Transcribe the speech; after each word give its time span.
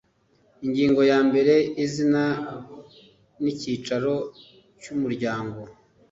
ingingo 0.65 1.01
ya 1.11 1.19
mbere 1.27 1.53
izina 1.85 2.23
n 3.41 3.43
icyicaro 3.53 4.15
cy 4.81 4.87
umuryango 4.95 5.61